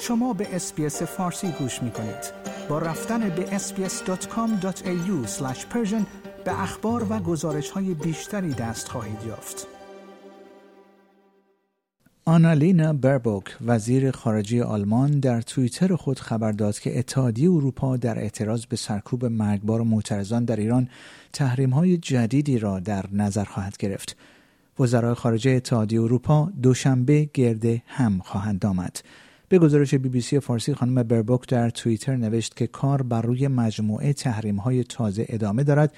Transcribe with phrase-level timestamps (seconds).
[0.00, 2.32] شما به اسپیس فارسی گوش می کنید.
[2.68, 5.26] با رفتن به sbs.com.au
[6.44, 9.66] به اخبار و گزارش های بیشتری دست خواهید یافت.
[12.24, 18.66] آنالینا بربوک وزیر خارجه آلمان در توییتر خود خبر داد که اتحادیه اروپا در اعتراض
[18.66, 20.88] به سرکوب مرگبار معترضان در ایران
[21.32, 24.16] تحریم های جدیدی را در نظر خواهد گرفت.
[24.80, 29.00] وزرای خارجه اتحادیه اروپا دوشنبه گرده هم خواهند آمد.
[29.48, 33.48] به گزارش بی بی سی فارسی خانم بربوک در توییتر نوشت که کار بر روی
[33.48, 35.94] مجموعه تحریم های تازه ادامه دارد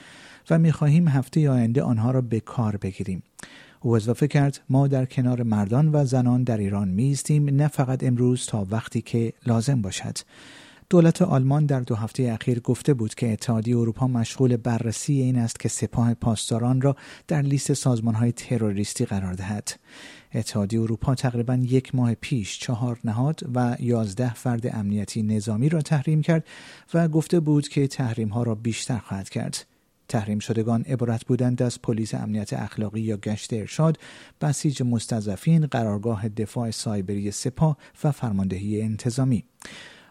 [0.51, 3.23] و می خواهیم هفته آینده آنها را به کار بگیریم.
[3.80, 8.47] او اضافه کرد ما در کنار مردان و زنان در ایران میستیم نه فقط امروز
[8.47, 10.19] تا وقتی که لازم باشد
[10.91, 15.60] دولت آلمان در دو هفته اخیر گفته بود که اتحادیه اروپا مشغول بررسی این است
[15.60, 16.96] که سپاه پاسداران را
[17.29, 19.71] در لیست سازمانهای تروریستی قرار دهد.
[20.34, 26.23] اتحادیه اروپا تقریبا یک ماه پیش چهار نهاد و یازده فرد امنیتی نظامی را تحریم
[26.23, 26.46] کرد
[26.95, 29.66] و گفته بود که تحریم ها را بیشتر خواهد کرد.
[30.09, 33.99] تحریم شدگان عبارت بودند از پلیس امنیت اخلاقی یا گشت ارشاد،
[34.40, 39.45] بسیج مستضعفین، قرارگاه دفاع سایبری سپاه و فرماندهی انتظامی.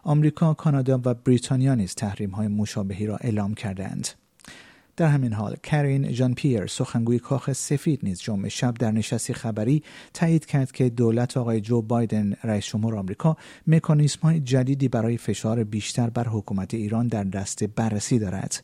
[0.04, 4.08] آمریکا، کانادا و بریتانیا نیز تحریم های مشابهی را اعلام کردند.
[4.98, 9.84] در همین حال کرین ژان پیر سخنگوی کاخ سفید نیز جمعه شب در نشستی خبری
[10.14, 15.64] تایید کرد که دولت آقای جو بایدن رئیس جمهور آمریکا مکانیسم های جدیدی برای فشار
[15.64, 18.64] بیشتر بر حکومت ایران در دست بررسی دارد.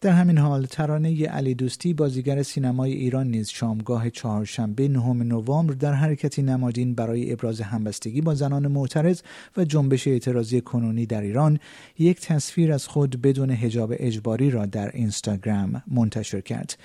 [0.00, 5.92] در همین حال ترانه علی دوستی بازیگر سینمای ایران نیز شامگاه چهارشنبه نهم نوامبر در
[5.92, 9.22] حرکتی نمادین برای ابراز همبستگی با زنان معترض
[9.56, 11.58] و جنبش اعتراضی کنونی در ایران
[11.98, 16.78] یک تصویر از خود بدون حجاب اجباری را در اینستاگرام منتشر کرد.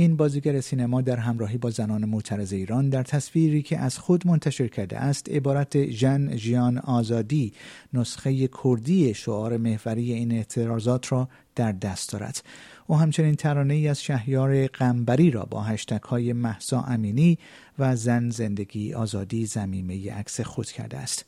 [0.00, 4.68] این بازیگر سینما در همراهی با زنان معترض ایران در تصویری که از خود منتشر
[4.68, 7.52] کرده است عبارت ژن ژیان آزادی
[7.92, 12.42] نسخه کردی شعار محوری این اعتراضات را در دست دارد.
[12.86, 17.38] او همچنین ترانه ای از شهیار قنبری را با هشتک های محسا امینی
[17.78, 21.24] و زن زندگی آزادی زمیمه عکس خود کرده است.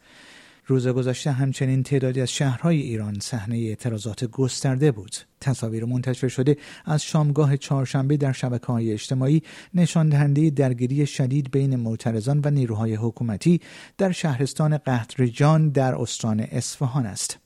[0.70, 5.16] روز گذشته همچنین تعدادی از شهرهای ایران صحنه اعتراضات گسترده بود.
[5.40, 9.42] تصاویر منتشر شده از شامگاه چهارشنبه در شبکه های اجتماعی
[9.74, 13.60] نشان دهنده درگیری شدید بین معترضان و نیروهای حکومتی
[13.98, 17.38] در شهرستان قهرجان در استان اصفهان است.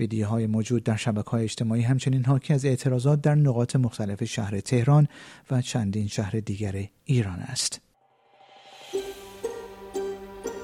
[0.00, 5.08] ویدیوهای موجود در شبکه های اجتماعی همچنین حاکی از اعتراضات در نقاط مختلف شهر تهران
[5.50, 7.85] و چندین شهر دیگر ایران است.